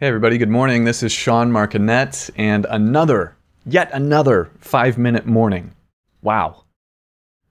Hey, 0.00 0.06
everybody, 0.06 0.38
good 0.38 0.48
morning. 0.48 0.84
This 0.84 1.02
is 1.02 1.10
Sean 1.10 1.50
Marconett 1.50 2.30
and 2.36 2.68
another, 2.70 3.36
yet 3.66 3.90
another 3.92 4.48
five 4.60 4.96
minute 4.96 5.26
morning. 5.26 5.74
Wow. 6.22 6.62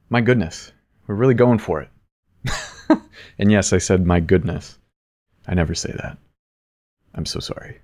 My 0.10 0.22
goodness, 0.22 0.72
we're 1.08 1.16
really 1.16 1.34
going 1.34 1.60
for 1.60 1.82
it. 1.82 1.90
and 3.38 3.52
yes, 3.52 3.74
I 3.74 3.80
said 3.80 4.06
my 4.06 4.22
goodness. 4.22 4.80
I 5.46 5.56
never 5.56 5.76
say 5.76 5.92
that. 5.92 6.18
I'm 7.16 7.26
so 7.26 7.42
sorry. 7.42 7.82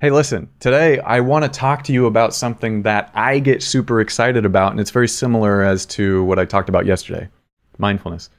Hey, 0.00 0.08
listen, 0.08 0.48
today 0.58 0.98
I 1.00 1.20
want 1.20 1.44
to 1.44 1.50
talk 1.50 1.84
to 1.84 1.92
you 1.92 2.06
about 2.06 2.32
something 2.32 2.80
that 2.84 3.10
I 3.12 3.40
get 3.40 3.62
super 3.62 4.00
excited 4.00 4.46
about, 4.46 4.70
and 4.70 4.80
it's 4.80 4.90
very 4.90 5.08
similar 5.08 5.62
as 5.62 5.84
to 5.86 6.24
what 6.24 6.38
I 6.38 6.46
talked 6.46 6.70
about 6.70 6.86
yesterday 6.86 7.28
mindfulness. 7.76 8.30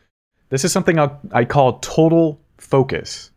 This 0.50 0.66
is 0.66 0.72
something 0.72 0.98
I 0.98 1.46
call 1.46 1.78
total 1.78 2.42
focus. 2.58 3.30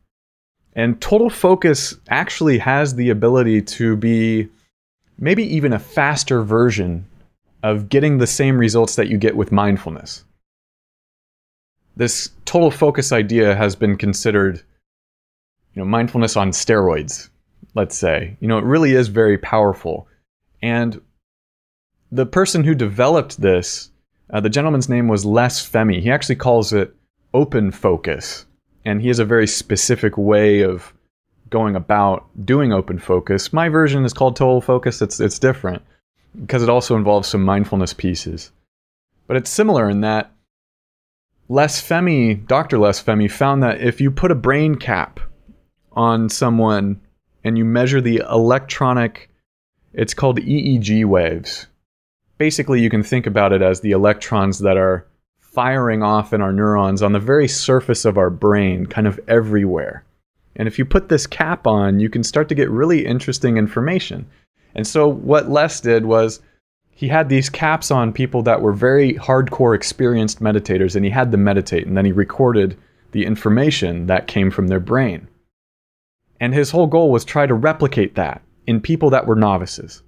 And 0.75 1.00
total 1.00 1.30
focus 1.30 1.96
actually 2.09 2.59
has 2.59 2.95
the 2.95 3.11
ability 3.11 3.62
to 3.62 3.97
be 3.97 4.48
maybe 5.19 5.42
even 5.55 5.73
a 5.73 5.78
faster 5.78 6.42
version 6.42 7.06
of 7.62 7.88
getting 7.88 8.19
the 8.19 8.27
same 8.27 8.56
results 8.56 8.97
that 8.97 9.09
you 9.09 9.19
get 9.19 9.37
with 9.37 9.52
mindfulness. 9.52 10.25
This 11.97 12.30
total 12.45 12.70
focus 12.70 13.12
idea 13.12 13.55
has 13.55 13.77
been 13.77 13.97
considered 13.97 14.62
you 15.75 15.83
know 15.83 15.84
mindfulness 15.84 16.37
on 16.37 16.51
steroids, 16.51 17.28
let's 17.75 17.97
say. 17.97 18.37
You 18.41 18.48
know, 18.48 18.59
it 18.59 18.64
really 18.64 18.92
is 18.92 19.09
very 19.09 19.39
powerful. 19.39 20.09
And 20.62 21.00
the 22.11 22.27
person 22.27 22.64
who 22.64 22.75
developed 22.75 23.41
this, 23.41 23.91
uh, 24.30 24.41
the 24.41 24.50
gentleman's 24.50 24.89
name 24.89 25.09
was 25.09 25.25
Les 25.25 25.69
Fehmi. 25.69 26.00
He 26.00 26.11
actually 26.11 26.37
calls 26.37 26.73
it 26.73 26.95
open 27.34 27.70
focus 27.70 28.47
and 28.84 29.01
he 29.01 29.09
has 29.09 29.19
a 29.19 29.25
very 29.25 29.47
specific 29.47 30.16
way 30.16 30.62
of 30.62 30.93
going 31.51 31.77
about 31.77 32.27
doing 32.45 32.73
open 32.73 32.98
focus. 32.98 33.53
My 33.53 33.69
version 33.69 34.05
is 34.05 34.12
called 34.12 34.37
total 34.37 34.61
focus. 34.61 35.03
It's 35.03 35.20
it's 35.20 35.39
different 35.39 35.83
because 36.41 36.62
it 36.62 36.69
also 36.69 36.97
involves 36.97 37.28
some 37.28 37.45
mindfulness 37.45 37.92
pieces. 37.92 38.53
But 39.27 39.36
it's 39.36 39.51
similar 39.51 39.89
in 39.89 40.01
that 40.03 40.33
Les 41.48 41.81
Fehmi, 41.81 42.47
Dr. 42.47 42.78
Les 42.78 43.03
Fehmi 43.03 43.31
found 43.31 43.62
that 43.62 43.81
if 43.81 44.01
you 44.01 44.11
put 44.11 44.31
a 44.31 44.36
brain 44.36 44.77
cap 44.77 45.19
on 45.92 46.28
someone 46.28 47.01
and 47.42 47.58
you 47.58 47.64
measure 47.64 48.01
the 48.01 48.23
electronic 48.31 49.31
it's 49.92 50.14
called 50.14 50.39
EEG 50.39 51.05
waves. 51.05 51.67
Basically, 52.39 52.81
you 52.81 52.91
can 52.91 53.03
think 53.03 53.27
about 53.27 53.53
it 53.53 53.62
as 53.62 53.81
the 53.81 53.91
electrons 53.91 54.61
that 54.61 54.77
are 54.77 55.06
firing 55.51 56.03
off 56.03 56.33
in 56.33 56.41
our 56.41 56.53
neurons 56.53 57.03
on 57.03 57.12
the 57.12 57.19
very 57.19 57.48
surface 57.48 58.05
of 58.05 58.17
our 58.17 58.31
brain, 58.31 58.87
kind 58.87 59.06
of 59.06 59.19
everywhere. 59.27 60.05
And 60.57 60.69
if 60.69 60.79
you 60.79 60.84
put 60.84 61.09
this 61.09 61.27
cap 61.27 61.67
on, 61.67 62.01
you 62.01 62.09
can 62.09 62.23
start 62.23 62.48
to 62.48 62.55
get 62.55 62.70
really 62.70 63.05
interesting 63.05 63.57
information. 63.57 64.27
And 64.75 64.87
so, 64.87 65.09
what 65.09 65.51
Les 65.51 65.81
did 65.81 66.05
was 66.05 66.41
he 66.91 67.09
had 67.09 67.29
these 67.29 67.48
caps 67.48 67.91
on 67.91 68.12
people 68.12 68.42
that 68.42 68.61
were 68.61 68.73
very 68.73 69.15
hardcore 69.15 69.75
experienced 69.75 70.41
meditators, 70.41 70.95
and 70.95 71.05
he 71.05 71.11
had 71.11 71.33
them 71.33 71.42
meditate, 71.42 71.87
and 71.87 71.97
then 71.97 72.05
he 72.05 72.12
recorded 72.12 72.77
the 73.12 73.25
information 73.25 74.07
that 74.07 74.27
came 74.27 74.51
from 74.51 74.69
their 74.69 74.81
brain. 74.81 75.27
And 76.39 76.55
his 76.55 76.70
whole 76.70 76.87
goal 76.87 77.11
was 77.11 77.25
try 77.25 77.47
to 77.47 77.55
replicate 77.55 78.14
that 78.14 78.42
in 78.67 78.81
people 78.81 79.11
that 79.11 79.27
were 79.27 79.35
novices. 79.35 80.03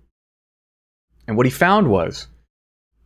And 1.26 1.36
what 1.36 1.46
he 1.46 1.50
found 1.50 1.88
was 1.88 2.28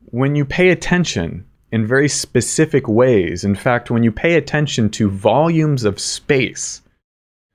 when 0.07 0.35
you 0.35 0.45
pay 0.45 0.71
attention 0.71 1.47
in 1.73 1.87
very 1.87 2.09
specific 2.09 2.89
ways. 2.89 3.45
In 3.45 3.55
fact, 3.55 3.91
when 3.91 4.03
you 4.03 4.13
pay 4.13 4.35
attention 4.35 4.89
to 4.91 5.11
volumes 5.11 5.85
of 5.85 6.01
space, 6.01 6.83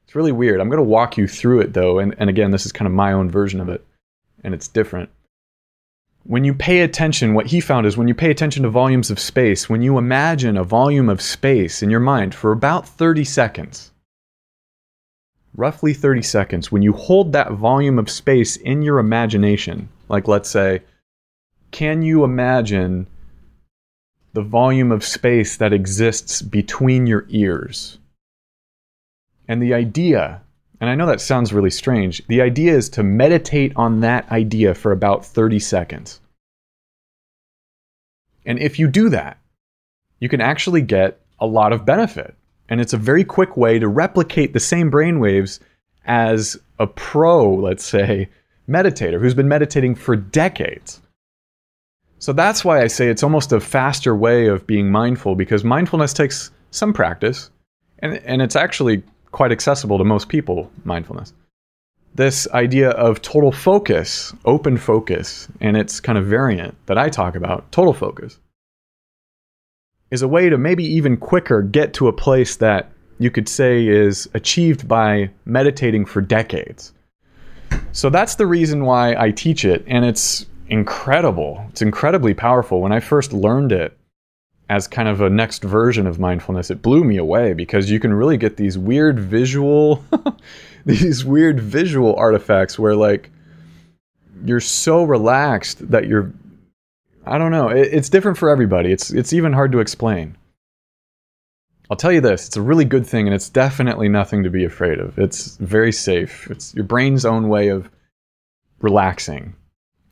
it's 0.03 0.15
really 0.15 0.31
weird. 0.31 0.59
I'm 0.59 0.69
going 0.69 0.77
to 0.77 0.83
walk 0.83 1.17
you 1.17 1.27
through 1.27 1.61
it 1.61 1.73
though. 1.73 1.99
And, 1.99 2.13
and 2.17 2.29
again, 2.29 2.51
this 2.51 2.65
is 2.65 2.71
kind 2.71 2.87
of 2.87 2.93
my 2.93 3.13
own 3.13 3.29
version 3.29 3.61
of 3.61 3.69
it, 3.69 3.85
and 4.43 4.53
it's 4.53 4.67
different. 4.67 5.09
When 6.23 6.43
you 6.43 6.53
pay 6.53 6.81
attention, 6.81 7.33
what 7.33 7.47
he 7.47 7.61
found 7.61 7.87
is 7.87 7.97
when 7.97 8.07
you 8.07 8.13
pay 8.13 8.29
attention 8.29 8.63
to 8.63 8.69
volumes 8.69 9.09
of 9.09 9.19
space, 9.19 9.69
when 9.69 9.81
you 9.81 9.97
imagine 9.97 10.55
a 10.55 10.63
volume 10.63 11.09
of 11.09 11.21
space 11.21 11.81
in 11.81 11.89
your 11.89 11.99
mind 11.99 12.35
for 12.35 12.51
about 12.51 12.87
30 12.87 13.23
seconds, 13.23 13.91
roughly 15.55 15.93
30 15.93 16.21
seconds, 16.21 16.71
when 16.71 16.83
you 16.83 16.93
hold 16.93 17.31
that 17.31 17.53
volume 17.53 17.97
of 17.97 18.09
space 18.09 18.55
in 18.57 18.83
your 18.83 18.99
imagination, 18.99 19.89
like 20.09 20.27
let's 20.27 20.49
say, 20.49 20.81
can 21.71 22.01
you 22.03 22.23
imagine 22.23 23.07
the 24.33 24.41
volume 24.41 24.91
of 24.91 25.03
space 25.03 25.57
that 25.57 25.73
exists 25.73 26.41
between 26.41 27.07
your 27.07 27.25
ears. 27.29 27.97
And 29.47 29.61
the 29.61 29.73
idea, 29.73 30.41
and 30.79 30.89
I 30.89 30.95
know 30.95 31.07
that 31.07 31.19
sounds 31.19 31.51
really 31.51 31.69
strange, 31.69 32.25
the 32.27 32.41
idea 32.41 32.73
is 32.73 32.89
to 32.89 33.03
meditate 33.03 33.73
on 33.75 33.99
that 33.99 34.31
idea 34.31 34.73
for 34.73 34.91
about 34.91 35.25
30 35.25 35.59
seconds. 35.59 36.21
And 38.45 38.57
if 38.59 38.79
you 38.79 38.87
do 38.87 39.09
that, 39.09 39.37
you 40.19 40.29
can 40.29 40.41
actually 40.41 40.81
get 40.81 41.19
a 41.39 41.45
lot 41.45 41.73
of 41.73 41.85
benefit. 41.85 42.35
And 42.69 42.79
it's 42.79 42.93
a 42.93 42.97
very 42.97 43.23
quick 43.23 43.57
way 43.57 43.79
to 43.79 43.87
replicate 43.87 44.53
the 44.53 44.59
same 44.59 44.89
brainwaves 44.89 45.59
as 46.05 46.57
a 46.79 46.87
pro, 46.87 47.53
let's 47.53 47.85
say, 47.85 48.29
meditator 48.69 49.19
who's 49.19 49.33
been 49.33 49.47
meditating 49.47 49.95
for 49.95 50.15
decades. 50.15 51.01
So 52.21 52.33
that's 52.33 52.63
why 52.63 52.83
I 52.83 52.87
say 52.87 53.07
it's 53.07 53.23
almost 53.23 53.51
a 53.51 53.59
faster 53.59 54.15
way 54.15 54.45
of 54.45 54.67
being 54.67 54.91
mindful 54.91 55.33
because 55.33 55.63
mindfulness 55.63 56.13
takes 56.13 56.51
some 56.69 56.93
practice 56.93 57.49
and, 57.97 58.17
and 58.17 58.43
it's 58.43 58.55
actually 58.55 59.01
quite 59.31 59.51
accessible 59.51 59.97
to 59.97 60.03
most 60.03 60.29
people, 60.29 60.71
mindfulness. 60.83 61.33
This 62.13 62.47
idea 62.49 62.91
of 62.91 63.23
total 63.23 63.51
focus, 63.51 64.35
open 64.45 64.77
focus, 64.77 65.47
and 65.61 65.75
its 65.75 65.99
kind 65.99 66.15
of 66.15 66.27
variant 66.27 66.75
that 66.85 66.97
I 66.97 67.09
talk 67.09 67.35
about, 67.35 67.71
total 67.71 67.93
focus, 67.93 68.37
is 70.11 70.21
a 70.21 70.27
way 70.27 70.47
to 70.47 70.59
maybe 70.59 70.83
even 70.83 71.17
quicker 71.17 71.63
get 71.63 71.91
to 71.95 72.07
a 72.07 72.13
place 72.13 72.55
that 72.57 72.91
you 73.17 73.31
could 73.31 73.49
say 73.49 73.87
is 73.87 74.29
achieved 74.35 74.87
by 74.87 75.31
meditating 75.45 76.05
for 76.05 76.21
decades. 76.21 76.93
So 77.93 78.11
that's 78.11 78.35
the 78.35 78.45
reason 78.45 78.85
why 78.85 79.15
I 79.15 79.31
teach 79.31 79.65
it, 79.65 79.83
and 79.87 80.05
it's 80.05 80.45
incredible. 80.71 81.63
It's 81.69 81.81
incredibly 81.81 82.33
powerful. 82.33 82.81
When 82.81 82.93
I 82.93 83.01
first 83.01 83.33
learned 83.33 83.73
it 83.73 83.95
as 84.69 84.87
kind 84.87 85.09
of 85.09 85.19
a 85.19 85.29
next 85.29 85.63
version 85.63 86.07
of 86.07 86.17
mindfulness, 86.17 86.71
it 86.71 86.81
blew 86.81 87.03
me 87.03 87.17
away 87.17 87.53
because 87.53 87.91
you 87.91 87.99
can 87.99 88.13
really 88.13 88.37
get 88.37 88.55
these 88.55 88.77
weird 88.77 89.19
visual 89.19 90.03
these 90.85 91.25
weird 91.25 91.59
visual 91.59 92.15
artifacts 92.15 92.79
where 92.79 92.95
like 92.95 93.29
you're 94.45 94.61
so 94.61 95.03
relaxed 95.03 95.91
that 95.91 96.07
you're 96.07 96.31
I 97.25 97.37
don't 97.37 97.51
know. 97.51 97.67
It, 97.67 97.89
it's 97.91 98.09
different 98.09 98.37
for 98.37 98.49
everybody. 98.49 98.93
It's 98.93 99.11
it's 99.11 99.33
even 99.33 99.51
hard 99.51 99.73
to 99.73 99.81
explain. 99.81 100.37
I'll 101.89 101.97
tell 101.97 102.13
you 102.13 102.21
this, 102.21 102.47
it's 102.47 102.55
a 102.55 102.61
really 102.61 102.85
good 102.85 103.05
thing 103.05 103.27
and 103.27 103.35
it's 103.35 103.49
definitely 103.49 104.07
nothing 104.07 104.43
to 104.43 104.49
be 104.49 104.63
afraid 104.63 104.99
of. 104.99 105.19
It's 105.19 105.57
very 105.57 105.91
safe. 105.91 106.49
It's 106.49 106.73
your 106.73 106.85
brain's 106.85 107.25
own 107.25 107.49
way 107.49 107.67
of 107.67 107.89
relaxing 108.79 109.53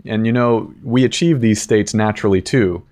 and 0.05 0.25
you 0.25 0.31
know, 0.31 0.73
we 0.83 1.03
achieve 1.03 1.41
these 1.41 1.61
states 1.61 1.93
naturally 1.93 2.41
too. 2.41 2.83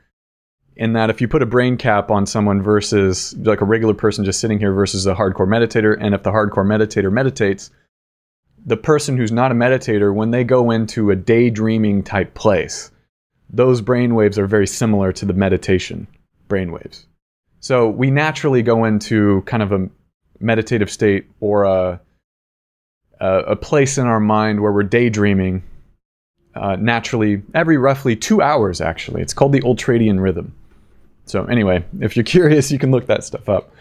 In 0.76 0.94
that, 0.94 1.10
if 1.10 1.22
you 1.22 1.28
put 1.28 1.42
a 1.42 1.48
brain 1.48 1.76
cap 1.78 2.12
on 2.12 2.26
someone 2.28 2.62
versus 2.62 3.36
like 3.38 3.62
a 3.62 3.66
regular 3.66 3.96
person 3.96 4.26
just 4.26 4.40
sitting 4.40 4.60
here 4.60 4.74
versus 4.74 5.08
a 5.08 5.16
hardcore 5.16 5.48
meditator, 5.48 5.98
and 6.00 6.14
if 6.14 6.24
the 6.24 6.32
hardcore 6.32 6.66
meditator 6.66 7.12
meditates, 7.12 7.72
the 8.64 8.78
person 8.78 9.18
who's 9.18 9.32
not 9.32 9.52
a 9.52 9.56
meditator, 9.56 10.14
when 10.14 10.32
they 10.32 10.44
go 10.44 10.70
into 10.70 11.10
a 11.10 11.16
daydreaming 11.16 12.04
type 12.04 12.34
place, 12.36 12.92
those 13.50 13.82
brain 13.82 14.14
waves 14.14 14.38
are 14.38 14.46
very 14.46 14.68
similar 14.68 15.12
to 15.14 15.26
the 15.26 15.34
meditation 15.34 16.06
brain 16.48 16.72
waves. 16.72 17.08
So 17.60 17.90
we 17.90 18.12
naturally 18.12 18.62
go 18.62 18.86
into 18.86 19.42
kind 19.44 19.64
of 19.64 19.72
a 19.72 19.90
meditative 20.40 20.92
state 20.92 21.26
or 21.40 21.64
a, 21.64 22.02
a, 23.20 23.38
a 23.40 23.56
place 23.56 23.98
in 23.98 24.06
our 24.06 24.20
mind 24.20 24.62
where 24.62 24.72
we're 24.72 24.84
daydreaming 24.84 25.64
uh, 26.62 26.76
naturally 26.78 27.42
every 27.54 27.78
roughly 27.78 28.16
two 28.16 28.42
hours, 28.42 28.82
actually. 28.82 29.22
It's 29.22 29.34
called 29.34 29.52
the 29.52 29.62
ultradian 29.62 30.22
rhythm. 30.22 30.54
So, 31.26 31.46
anyway, 31.46 31.84
if 32.00 32.16
you're 32.16 32.24
curious, 32.38 32.72
you 32.72 32.80
can 32.80 32.92
look 32.92 33.08
that 33.08 33.24
stuff 33.24 33.50
up. 33.50 33.72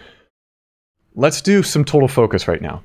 Let's 1.15 1.41
do 1.41 1.63
some 1.63 1.85
total 1.85 2.09
focus 2.09 2.47
right 2.47 2.61
now. 2.61 2.83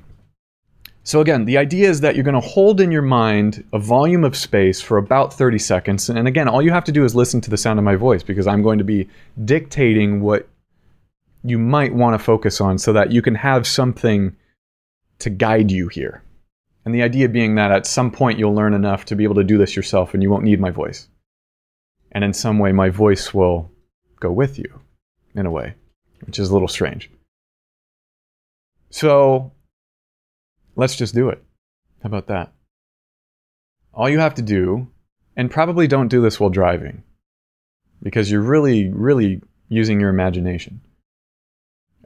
So, 1.03 1.19
again, 1.19 1.45
the 1.45 1.57
idea 1.57 1.89
is 1.89 2.01
that 2.01 2.15
you're 2.15 2.23
going 2.23 2.39
to 2.39 2.47
hold 2.47 2.79
in 2.79 2.91
your 2.91 3.01
mind 3.01 3.63
a 3.73 3.79
volume 3.79 4.23
of 4.23 4.37
space 4.37 4.79
for 4.79 4.97
about 4.97 5.33
30 5.33 5.57
seconds. 5.57 6.09
And 6.09 6.27
again, 6.27 6.47
all 6.47 6.61
you 6.61 6.71
have 6.71 6.83
to 6.85 6.91
do 6.91 7.03
is 7.03 7.15
listen 7.15 7.41
to 7.41 7.49
the 7.49 7.57
sound 7.57 7.79
of 7.79 7.85
my 7.85 7.95
voice 7.95 8.21
because 8.21 8.45
I'm 8.45 8.61
going 8.61 8.77
to 8.77 8.83
be 8.83 9.09
dictating 9.43 10.21
what 10.21 10.47
you 11.43 11.57
might 11.57 11.93
want 11.93 12.13
to 12.13 12.23
focus 12.23 12.61
on 12.61 12.77
so 12.77 12.93
that 12.93 13.11
you 13.11 13.21
can 13.21 13.33
have 13.33 13.65
something 13.65 14.35
to 15.19 15.29
guide 15.29 15.71
you 15.71 15.87
here. 15.87 16.21
And 16.83 16.95
the 16.95 17.03
idea 17.03 17.29
being 17.29 17.55
that 17.55 17.71
at 17.71 17.85
some 17.85 18.11
point 18.11 18.39
you'll 18.39 18.55
learn 18.55 18.73
enough 18.73 19.05
to 19.05 19.15
be 19.15 19.23
able 19.23 19.35
to 19.35 19.43
do 19.43 19.57
this 19.57 19.75
yourself 19.75 20.13
and 20.13 20.23
you 20.23 20.29
won't 20.29 20.43
need 20.43 20.59
my 20.59 20.71
voice. 20.71 21.07
And 22.11 22.23
in 22.23 22.33
some 22.33 22.59
way, 22.59 22.71
my 22.71 22.89
voice 22.89 23.33
will 23.33 23.71
go 24.19 24.31
with 24.31 24.57
you 24.57 24.81
in 25.35 25.45
a 25.45 25.51
way, 25.51 25.75
which 26.25 26.39
is 26.39 26.49
a 26.49 26.53
little 26.53 26.67
strange. 26.67 27.09
So 28.89 29.53
let's 30.75 30.95
just 30.95 31.15
do 31.15 31.29
it. 31.29 31.43
How 32.03 32.07
about 32.07 32.27
that? 32.27 32.51
All 33.93 34.09
you 34.09 34.19
have 34.19 34.35
to 34.35 34.41
do, 34.41 34.87
and 35.37 35.51
probably 35.51 35.87
don't 35.87 36.07
do 36.07 36.21
this 36.21 36.39
while 36.39 36.49
driving, 36.49 37.03
because 38.01 38.31
you're 38.31 38.41
really, 38.41 38.89
really 38.89 39.41
using 39.69 39.99
your 39.99 40.09
imagination. 40.09 40.81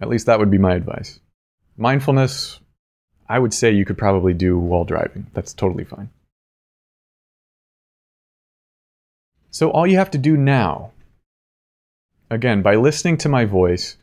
At 0.02 0.10
least 0.10 0.26
that 0.26 0.40
would 0.40 0.52
be 0.52 0.58
my 0.58 0.76
advice. 0.76 1.20
Mindfulness, 1.78 2.60
I 3.28 3.40
would 3.40 3.54
say 3.54 3.72
you 3.72 3.86
could 3.86 3.98
probably 3.98 4.34
do 4.34 4.58
while 4.58 4.84
driving. 4.84 5.28
That's 5.34 5.54
totally 5.54 5.84
fine. 5.84 6.10
So, 9.50 9.72
all 9.72 9.88
you 9.88 9.98
have 9.98 10.12
to 10.12 10.18
do 10.18 10.36
now, 10.36 10.92
again, 12.30 12.62
by 12.62 12.76
listening 12.76 13.18
to 13.20 13.30
my 13.30 13.46
voice, 13.46 13.98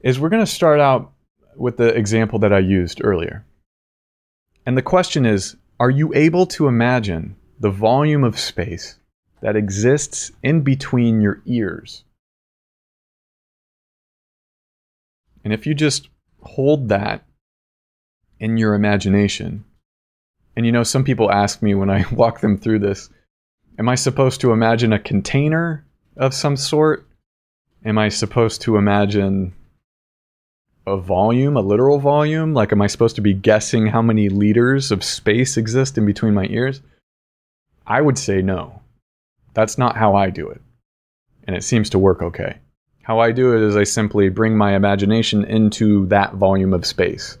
is 0.00 0.18
we're 0.18 0.30
going 0.30 0.44
to 0.44 0.50
start 0.50 0.80
out 0.80 1.12
with 1.56 1.76
the 1.76 1.88
example 1.88 2.38
that 2.38 2.52
I 2.52 2.60
used 2.60 3.00
earlier. 3.04 3.44
And 4.64 4.76
the 4.76 4.82
question 4.82 5.26
is 5.26 5.56
Are 5.78 5.90
you 5.90 6.12
able 6.14 6.46
to 6.46 6.68
imagine 6.68 7.36
the 7.60 7.70
volume 7.70 8.24
of 8.24 8.38
space 8.38 8.96
that 9.40 9.56
exists 9.56 10.32
in 10.42 10.62
between 10.62 11.20
your 11.20 11.42
ears? 11.44 12.04
And 15.44 15.52
if 15.52 15.66
you 15.66 15.74
just 15.74 16.08
hold 16.40 16.88
that 16.88 17.24
in 18.40 18.56
your 18.56 18.74
imagination, 18.74 19.64
and 20.58 20.66
you 20.66 20.72
know, 20.72 20.82
some 20.82 21.04
people 21.04 21.30
ask 21.30 21.62
me 21.62 21.76
when 21.76 21.88
I 21.88 22.04
walk 22.12 22.40
them 22.40 22.58
through 22.58 22.80
this, 22.80 23.10
am 23.78 23.88
I 23.88 23.94
supposed 23.94 24.40
to 24.40 24.50
imagine 24.50 24.92
a 24.92 24.98
container 24.98 25.86
of 26.16 26.34
some 26.34 26.56
sort? 26.56 27.06
Am 27.84 27.96
I 27.96 28.08
supposed 28.08 28.62
to 28.62 28.76
imagine 28.76 29.54
a 30.84 30.96
volume, 30.96 31.56
a 31.56 31.60
literal 31.60 32.00
volume? 32.00 32.54
Like, 32.54 32.72
am 32.72 32.82
I 32.82 32.88
supposed 32.88 33.14
to 33.14 33.22
be 33.22 33.34
guessing 33.34 33.86
how 33.86 34.02
many 34.02 34.28
liters 34.28 34.90
of 34.90 35.04
space 35.04 35.56
exist 35.56 35.96
in 35.96 36.04
between 36.04 36.34
my 36.34 36.46
ears? 36.46 36.82
I 37.86 38.00
would 38.00 38.18
say 38.18 38.42
no. 38.42 38.82
That's 39.54 39.78
not 39.78 39.96
how 39.96 40.16
I 40.16 40.30
do 40.30 40.48
it. 40.48 40.60
And 41.46 41.54
it 41.54 41.62
seems 41.62 41.88
to 41.90 42.00
work 42.00 42.20
okay. 42.20 42.58
How 43.02 43.20
I 43.20 43.30
do 43.30 43.54
it 43.54 43.62
is 43.62 43.76
I 43.76 43.84
simply 43.84 44.28
bring 44.28 44.56
my 44.56 44.74
imagination 44.74 45.44
into 45.44 46.06
that 46.06 46.34
volume 46.34 46.74
of 46.74 46.84
space 46.84 47.38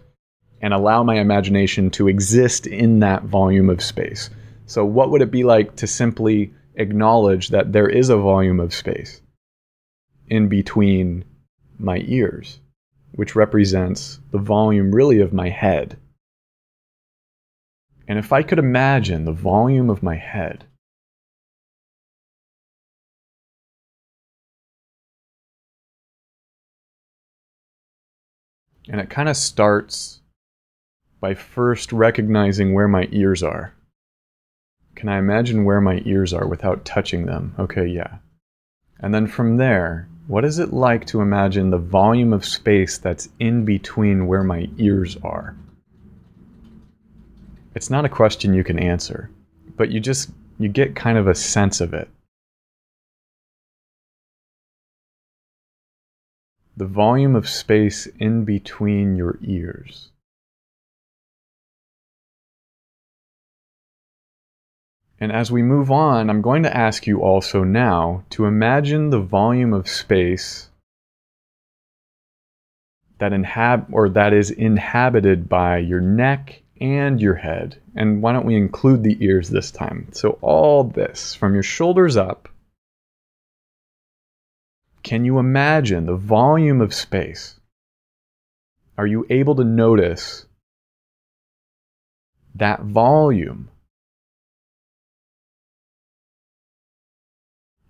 and 0.60 0.74
allow 0.74 1.02
my 1.02 1.16
imagination 1.16 1.90
to 1.90 2.08
exist 2.08 2.66
in 2.66 3.00
that 3.00 3.24
volume 3.24 3.70
of 3.70 3.82
space. 3.82 4.30
So, 4.66 4.84
what 4.84 5.10
would 5.10 5.22
it 5.22 5.30
be 5.30 5.44
like 5.44 5.76
to 5.76 5.86
simply 5.86 6.52
acknowledge 6.74 7.48
that 7.48 7.72
there 7.72 7.88
is 7.88 8.08
a 8.08 8.16
volume 8.16 8.60
of 8.60 8.74
space 8.74 9.20
in 10.28 10.48
between 10.48 11.24
my 11.78 12.02
ears? 12.06 12.60
which 13.12 13.34
represents 13.34 14.20
the 14.30 14.38
volume 14.38 14.94
really 14.94 15.20
of 15.20 15.32
my 15.32 15.48
head. 15.48 15.98
And 18.06 18.18
if 18.18 18.32
I 18.32 18.42
could 18.42 18.58
imagine 18.58 19.24
the 19.24 19.32
volume 19.32 19.90
of 19.90 20.02
my 20.02 20.16
head, 20.16 20.64
and 28.88 29.00
it 29.00 29.10
kind 29.10 29.28
of 29.28 29.36
starts 29.36 30.20
by 31.20 31.34
first 31.34 31.92
recognizing 31.92 32.74
where 32.74 32.88
my 32.88 33.08
ears 33.10 33.42
are. 33.42 33.72
Can 34.94 35.08
I 35.08 35.18
imagine 35.18 35.64
where 35.64 35.80
my 35.80 36.02
ears 36.04 36.32
are 36.32 36.46
without 36.46 36.84
touching 36.84 37.26
them? 37.26 37.54
Okay, 37.58 37.86
yeah. 37.86 38.18
And 39.00 39.14
then 39.14 39.26
from 39.26 39.56
there, 39.56 40.08
what 40.26 40.44
is 40.44 40.58
it 40.58 40.72
like 40.72 41.06
to 41.06 41.20
imagine 41.20 41.70
the 41.70 41.78
volume 41.78 42.32
of 42.32 42.44
space 42.44 42.98
that's 42.98 43.28
in 43.38 43.64
between 43.64 44.26
where 44.26 44.42
my 44.42 44.68
ears 44.76 45.16
are? 45.22 45.56
It's 47.74 47.90
not 47.90 48.04
a 48.04 48.08
question 48.08 48.54
you 48.54 48.64
can 48.64 48.78
answer, 48.78 49.30
but 49.76 49.90
you 49.90 50.00
just 50.00 50.30
you 50.58 50.68
get 50.68 50.96
kind 50.96 51.16
of 51.16 51.28
a 51.28 51.34
sense 51.34 51.80
of 51.80 51.94
it. 51.94 52.08
The 56.76 56.86
volume 56.86 57.36
of 57.36 57.48
space 57.48 58.06
in 58.18 58.44
between 58.44 59.16
your 59.16 59.38
ears. 59.42 60.10
And 65.20 65.32
as 65.32 65.50
we 65.50 65.62
move 65.62 65.90
on, 65.90 66.30
I'm 66.30 66.42
going 66.42 66.62
to 66.62 66.76
ask 66.76 67.06
you 67.06 67.20
also 67.22 67.64
now 67.64 68.24
to 68.30 68.44
imagine 68.44 69.10
the 69.10 69.20
volume 69.20 69.72
of 69.72 69.88
space 69.88 70.68
that 73.18 73.32
inhab 73.32 73.86
or 73.90 74.08
that 74.10 74.32
is 74.32 74.50
inhabited 74.50 75.48
by 75.48 75.78
your 75.78 76.00
neck 76.00 76.62
and 76.80 77.20
your 77.20 77.34
head. 77.34 77.80
And 77.96 78.22
why 78.22 78.32
don't 78.32 78.46
we 78.46 78.56
include 78.56 79.02
the 79.02 79.16
ears 79.20 79.48
this 79.48 79.72
time? 79.72 80.08
So 80.12 80.38
all 80.40 80.84
this 80.84 81.34
from 81.34 81.54
your 81.54 81.64
shoulders 81.64 82.16
up. 82.16 82.48
Can 85.02 85.24
you 85.24 85.38
imagine 85.38 86.06
the 86.06 86.16
volume 86.16 86.80
of 86.80 86.94
space? 86.94 87.58
Are 88.96 89.06
you 89.06 89.26
able 89.30 89.56
to 89.56 89.64
notice 89.64 90.46
that 92.54 92.82
volume? 92.82 93.70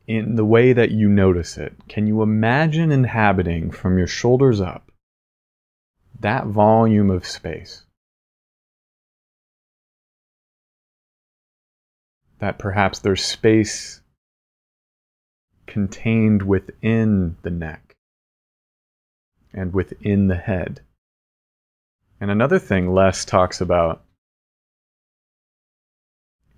In 0.08 0.36
the 0.36 0.44
way 0.44 0.72
that 0.72 0.90
you 0.90 1.06
notice 1.06 1.58
it, 1.58 1.74
can 1.86 2.06
you 2.06 2.22
imagine 2.22 2.90
inhabiting 2.90 3.70
from 3.70 3.98
your 3.98 4.06
shoulders 4.06 4.58
up 4.58 4.90
that 6.20 6.46
volume 6.46 7.10
of 7.10 7.26
space? 7.26 7.84
That 12.38 12.58
perhaps 12.58 13.00
there's 13.00 13.22
space 13.22 14.00
contained 15.66 16.42
within 16.42 17.36
the 17.42 17.50
neck 17.50 17.94
and 19.52 19.74
within 19.74 20.28
the 20.28 20.36
head. 20.36 20.80
And 22.18 22.30
another 22.30 22.58
thing 22.58 22.94
Les 22.94 23.26
talks 23.26 23.60
about 23.60 24.02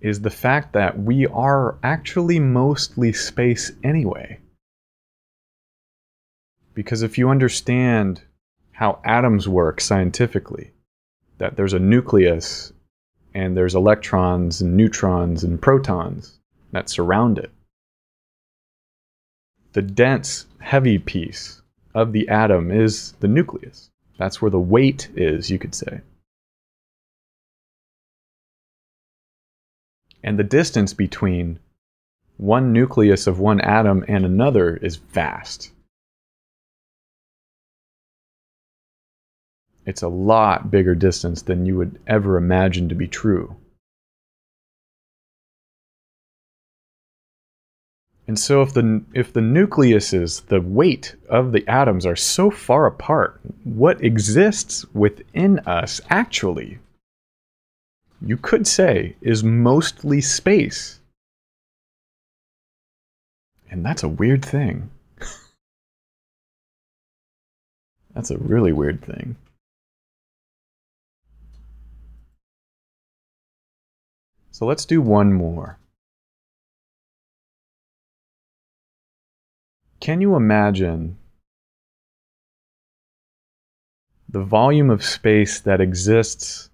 is 0.01 0.21
the 0.21 0.29
fact 0.29 0.73
that 0.73 0.99
we 0.99 1.27
are 1.27 1.77
actually 1.83 2.39
mostly 2.39 3.13
space 3.13 3.71
anyway. 3.83 4.39
Because 6.73 7.03
if 7.03 7.17
you 7.17 7.29
understand 7.29 8.21
how 8.71 8.99
atoms 9.05 9.47
work 9.47 9.79
scientifically, 9.79 10.71
that 11.37 11.55
there's 11.55 11.73
a 11.73 11.79
nucleus 11.79 12.73
and 13.33 13.55
there's 13.55 13.75
electrons 13.75 14.61
and 14.61 14.75
neutrons 14.75 15.43
and 15.43 15.61
protons 15.61 16.39
that 16.71 16.89
surround 16.89 17.37
it. 17.37 17.51
The 19.73 19.81
dense, 19.81 20.47
heavy 20.59 20.97
piece 20.97 21.61
of 21.93 22.11
the 22.11 22.27
atom 22.27 22.71
is 22.71 23.13
the 23.19 23.27
nucleus. 23.27 23.89
That's 24.17 24.41
where 24.41 24.51
the 24.51 24.59
weight 24.59 25.09
is, 25.15 25.49
you 25.49 25.59
could 25.59 25.75
say. 25.75 26.01
And 30.23 30.37
the 30.37 30.43
distance 30.43 30.93
between 30.93 31.59
one 32.37 32.73
nucleus 32.73 33.27
of 33.27 33.39
one 33.39 33.61
atom 33.61 34.03
and 34.07 34.25
another 34.25 34.77
is 34.77 34.95
vast. 34.95 35.71
It's 39.85 40.01
a 40.01 40.07
lot 40.07 40.69
bigger 40.69 40.95
distance 40.95 41.41
than 41.41 41.65
you 41.65 41.77
would 41.77 41.99
ever 42.07 42.37
imagine 42.37 42.89
to 42.89 42.95
be 42.95 43.07
true. 43.07 43.55
And 48.27 48.39
so 48.39 48.61
if 48.61 48.73
the 48.73 49.03
if 49.13 49.33
the 49.33 49.41
nucleuses, 49.41 50.45
the 50.45 50.61
weight 50.61 51.15
of 51.27 51.51
the 51.51 51.67
atoms 51.67 52.05
are 52.05 52.15
so 52.15 52.49
far 52.49 52.85
apart, 52.85 53.41
what 53.63 54.03
exists 54.03 54.85
within 54.93 55.59
us 55.59 55.99
actually 56.09 56.79
you 58.23 58.37
could 58.37 58.67
say, 58.67 59.15
is 59.21 59.43
mostly 59.43 60.21
space. 60.21 60.99
And 63.69 63.85
that's 63.85 64.03
a 64.03 64.09
weird 64.09 64.45
thing. 64.45 64.91
that's 68.13 68.29
a 68.29 68.37
really 68.37 68.73
weird 68.73 69.03
thing. 69.03 69.37
So 74.51 74.65
let's 74.65 74.85
do 74.85 75.01
one 75.01 75.33
more. 75.33 75.79
Can 79.99 80.19
you 80.19 80.35
imagine 80.35 81.17
the 84.27 84.43
volume 84.43 84.89
of 84.89 85.03
space 85.03 85.59
that 85.61 85.79
exists 85.79 86.70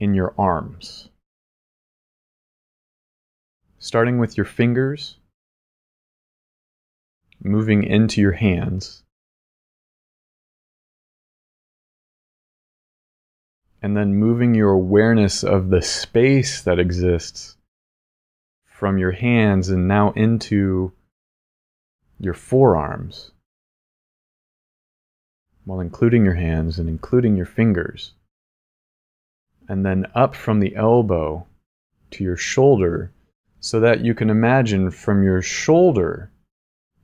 in 0.00 0.14
your 0.14 0.34
arms. 0.36 1.08
Starting 3.78 4.18
with 4.18 4.36
your 4.36 4.46
fingers, 4.46 5.16
moving 7.42 7.84
into 7.84 8.20
your 8.20 8.32
hands, 8.32 9.04
And 13.82 13.96
then 13.96 14.14
moving 14.14 14.54
your 14.54 14.72
awareness 14.72 15.42
of 15.42 15.70
the 15.70 15.80
space 15.80 16.60
that 16.62 16.78
exists 16.78 17.56
from 18.66 18.98
your 18.98 19.12
hands 19.12 19.70
and 19.70 19.88
now 19.88 20.12
into 20.12 20.92
your 22.18 22.34
forearms, 22.34 23.30
while 25.64 25.80
including 25.80 26.24
your 26.24 26.34
hands 26.34 26.78
and 26.78 26.88
including 26.90 27.36
your 27.36 27.46
fingers. 27.46 28.12
And 29.70 29.86
then 29.86 30.06
up 30.16 30.34
from 30.34 30.58
the 30.58 30.74
elbow 30.74 31.46
to 32.10 32.24
your 32.24 32.36
shoulder, 32.36 33.12
so 33.60 33.78
that 33.78 34.00
you 34.00 34.14
can 34.14 34.28
imagine 34.28 34.90
from 34.90 35.22
your 35.22 35.42
shoulder, 35.42 36.32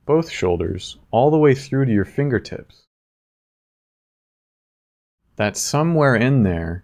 both 0.05 0.29
shoulders, 0.29 0.97
all 1.09 1.31
the 1.31 1.37
way 1.37 1.55
through 1.55 1.85
to 1.85 1.93
your 1.93 2.03
fingertips. 2.03 2.83
That 5.37 5.55
somewhere 5.55 6.13
in 6.17 6.43
there 6.43 6.83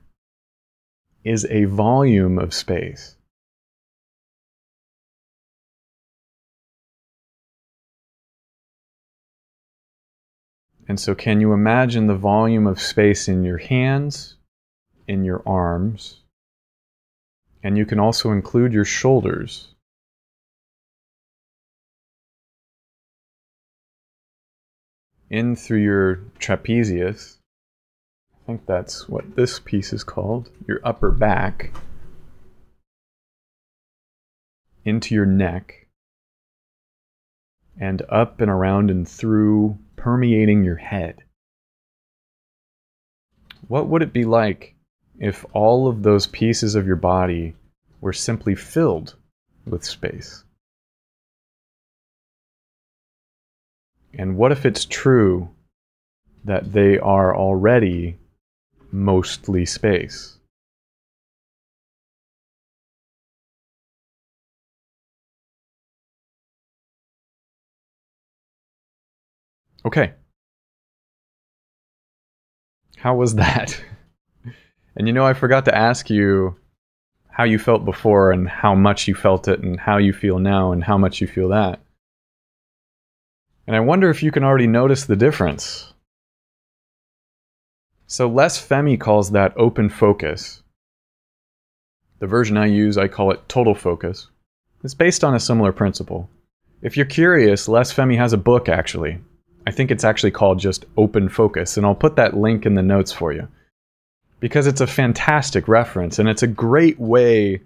is 1.26 1.46
a 1.50 1.66
volume 1.66 2.40
of 2.40 2.54
space. 2.54 3.18
And 10.88 10.98
so, 10.98 11.14
can 11.14 11.42
you 11.42 11.52
imagine 11.52 12.08
the 12.08 12.16
volume 12.16 12.68
of 12.68 12.80
space 12.80 13.28
in 13.28 13.44
your 13.44 13.58
hands, 13.58 14.38
in 15.08 15.24
your 15.24 15.42
arms, 15.46 16.22
and 17.64 17.78
you 17.78 17.86
can 17.86 18.00
also 18.00 18.32
include 18.32 18.74
your 18.74 18.86
shoulders? 18.86 19.70
In 25.30 25.56
through 25.56 25.82
your 25.82 26.18
trapezius. 26.40 27.38
I 28.34 28.46
think 28.46 28.66
that's 28.66 29.08
what 29.08 29.36
this 29.36 29.60
piece 29.60 29.94
is 29.94 30.04
called, 30.04 30.50
your 30.68 30.80
upper 30.84 31.12
back. 31.12 31.74
Into 34.86 35.16
your 35.16 35.26
neck. 35.26 35.88
And 37.80 38.04
up 38.10 38.42
and 38.42 38.52
around 38.52 38.92
and 38.92 39.08
through 39.08 39.80
permeating 39.96 40.64
your 40.64 40.76
head. 40.76 41.24
What 43.68 43.88
would 43.88 44.04
it 44.04 44.14
be 44.14 44.26
like 44.26 44.73
if 45.24 45.46
all 45.54 45.88
of 45.88 46.04
those 46.04 46.28
pieces 46.28 46.76
of 46.76 46.86
your 46.86 46.98
body 46.98 47.56
were 48.02 48.12
simply 48.12 48.56
filled 48.56 49.16
with 49.66 49.82
space? 49.86 50.44
And 54.14 54.36
what 54.36 54.52
if 54.52 54.66
it's 54.66 54.84
true 54.84 55.50
that 56.44 56.74
they 56.74 57.00
are 57.00 57.34
already 57.34 58.18
mostly 58.92 59.66
space? 59.66 60.40
Okay. 69.86 70.14
How 72.98 73.16
was 73.16 73.36
that? 73.36 73.82
and 74.96 75.08
you 75.08 75.14
know, 75.14 75.26
I 75.26 75.34
forgot 75.34 75.66
to 75.66 75.78
ask 75.78 76.10
you 76.10 76.56
how 77.30 77.44
you 77.44 77.58
felt 77.58 77.86
before 77.86 78.32
and 78.32 78.48
how 78.48 78.76
much 78.76 79.08
you 79.08 79.16
felt 79.16 79.48
it 79.48 79.60
and 79.62 79.80
how 79.80 79.98
you 79.98 80.14
feel 80.14 80.40
now 80.40 80.72
and 80.72 80.84
how 80.84 80.98
much 80.98 81.20
you 81.20 81.28
feel 81.28 81.50
that. 81.50 81.80
And 83.66 83.76
I 83.76 83.80
wonder 83.80 84.10
if 84.10 84.22
you 84.22 84.32
can 84.32 84.44
already 84.44 84.68
notice 84.68 85.06
the 85.06 85.16
difference. 85.16 85.94
So 88.08 88.28
Les 88.28 88.60
Fehmi 88.60 89.00
calls 89.00 89.32
that 89.32 89.58
open 89.58 89.90
focus. 89.90 90.62
The 92.20 92.28
version 92.28 92.58
I 92.58 92.68
use, 92.68 92.98
I 92.98 93.08
call 93.08 93.32
it 93.32 93.50
total 93.50 93.74
focus. 93.74 94.28
It's 94.84 94.94
based 94.94 95.24
on 95.24 95.34
a 95.34 95.40
similar 95.40 95.72
principle. 95.72 96.30
If 96.82 96.98
you're 96.98 97.06
curious, 97.06 97.68
Les 97.68 97.92
Fehmi 97.92 98.18
has 98.18 98.34
a 98.34 98.38
book 98.38 98.70
actually 98.70 99.20
I 99.66 99.72
think 99.72 99.92
it's 99.92 100.04
actually 100.04 100.32
called 100.32 100.60
just 100.60 100.86
Open 100.98 101.30
Focus, 101.30 101.78
and 101.78 101.86
I'll 101.86 101.96
put 101.96 102.16
that 102.18 102.36
link 102.36 102.66
in 102.66 102.76
the 102.76 102.82
notes 102.82 103.12
for 103.12 103.32
you. 103.32 103.48
Because 104.44 104.68
it's 104.68 104.82
a 104.82 104.88
fantastic 104.88 105.70
reference, 105.70 106.20
and 106.20 106.28
it's 106.28 106.44
a 106.44 106.48
great 106.48 107.00
way 107.00 107.62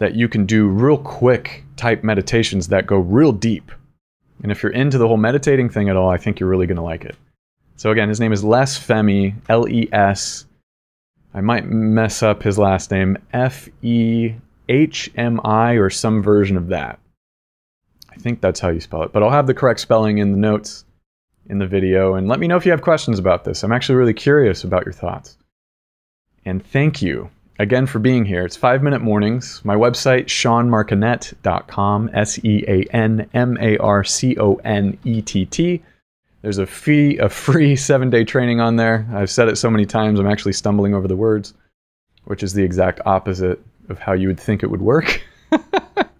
that 0.00 0.16
you 0.16 0.28
can 0.28 0.44
do 0.44 0.66
real 0.66 0.98
quick 0.98 1.62
type 1.76 2.02
meditations 2.02 2.66
that 2.66 2.84
go 2.84 2.98
real 2.98 3.30
deep. 3.30 3.70
And 4.42 4.50
if 4.50 4.60
you're 4.60 4.72
into 4.72 4.98
the 4.98 5.06
whole 5.06 5.16
meditating 5.16 5.70
thing 5.70 5.88
at 5.88 5.94
all, 5.94 6.10
I 6.10 6.16
think 6.16 6.40
you're 6.40 6.48
really 6.48 6.66
going 6.66 6.78
to 6.78 6.82
like 6.82 7.04
it. 7.04 7.14
So 7.76 7.92
again, 7.92 8.08
his 8.08 8.18
name 8.18 8.32
is 8.32 8.42
Les 8.42 8.76
Fehmi, 8.76 9.36
L 9.48 9.68
E 9.68 9.88
S. 9.92 10.46
I 11.32 11.40
might 11.40 11.66
mess 11.66 12.24
up 12.24 12.42
his 12.42 12.58
last 12.58 12.90
name, 12.90 13.16
F 13.32 13.68
E 13.82 14.34
H 14.68 15.12
M 15.16 15.40
I, 15.44 15.74
or 15.74 15.90
some 15.90 16.24
version 16.24 16.56
of 16.56 16.66
that. 16.70 16.98
I 18.10 18.16
think 18.16 18.40
that's 18.40 18.58
how 18.58 18.70
you 18.70 18.80
spell 18.80 19.04
it, 19.04 19.12
but 19.12 19.22
I'll 19.22 19.30
have 19.30 19.46
the 19.46 19.54
correct 19.54 19.78
spelling 19.78 20.18
in 20.18 20.32
the 20.32 20.38
notes 20.38 20.86
in 21.48 21.58
the 21.58 21.68
video 21.68 22.14
and 22.14 22.26
let 22.26 22.40
me 22.40 22.48
know 22.48 22.56
if 22.56 22.66
you 22.66 22.72
have 22.72 22.82
questions 22.82 23.20
about 23.20 23.44
this. 23.44 23.62
I'm 23.62 23.70
actually 23.70 23.94
really 23.94 24.12
curious 24.12 24.64
about 24.64 24.84
your 24.84 24.92
thoughts. 24.92 25.38
And 26.44 26.64
thank 26.64 27.00
you 27.00 27.30
again 27.58 27.86
for 27.86 27.98
being 27.98 28.24
here. 28.24 28.44
It's 28.44 28.56
5 28.56 28.82
Minute 28.82 29.00
Mornings. 29.00 29.62
My 29.64 29.76
website, 29.76 30.26
seanmarconett.com, 30.26 32.10
S 32.12 32.44
E 32.44 32.64
A 32.68 32.84
N 32.94 33.28
M 33.32 33.56
A 33.60 33.78
R 33.78 34.04
C 34.04 34.36
O 34.38 34.56
N 34.56 34.98
E 35.04 35.22
T 35.22 35.46
T. 35.46 35.82
There's 36.42 36.58
a 36.58 36.66
free, 36.66 37.18
a 37.18 37.28
free 37.28 37.76
seven 37.90 38.10
day 38.10 38.24
training 38.24 38.60
on 38.60 38.76
there. 38.76 39.06
I've 39.12 39.30
said 39.30 39.48
it 39.48 39.56
so 39.56 39.70
many 39.70 39.86
times, 39.86 40.20
I'm 40.20 40.26
actually 40.26 40.52
stumbling 40.52 40.94
over 40.94 41.08
the 41.08 41.16
words, 41.16 41.54
which 42.24 42.42
is 42.42 42.52
the 42.52 42.62
exact 42.62 43.00
opposite 43.06 43.60
of 43.88 43.98
how 43.98 44.12
you 44.12 44.28
would 44.28 44.40
think 44.40 44.62
it 44.62 44.70
would 44.70 44.82
work. 44.82 45.22
but 45.50 46.10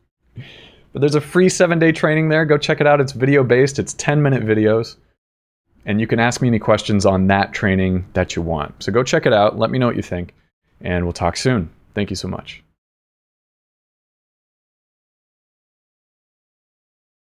there's 0.95 1.15
a 1.15 1.21
free 1.21 1.51
seven 1.51 1.79
day 1.79 1.93
training 1.93 2.31
there. 2.31 2.47
Go 2.47 2.57
check 2.57 2.81
it 2.81 2.87
out. 2.87 3.01
It's 3.01 3.13
video 3.13 3.45
based, 3.45 3.79
it's 3.79 3.93
10 3.95 4.23
minute 4.23 4.43
videos 4.43 4.97
and 5.87 6.01
you 6.01 6.07
can 6.07 6.19
ask 6.19 6.41
me 6.41 6.49
any 6.49 6.59
questions 6.59 7.07
on 7.07 7.27
that 7.29 7.53
training 7.53 8.07
that 8.15 8.37
you 8.37 8.43
want. 8.43 8.83
So 8.83 8.93
go 8.93 9.03
check 9.03 9.27
it 9.27 9.33
out. 9.33 9.59
Let 9.59 9.71
me 9.71 9.79
know 9.79 9.87
what 9.87 9.97
you 9.97 10.03
think, 10.03 10.35
and 10.81 11.05
we'll 11.05 11.13
talk 11.13 11.37
soon. 11.37 11.71
Thank 11.95 12.11
you 12.11 12.17
so 12.17 12.29
much. 12.29 12.63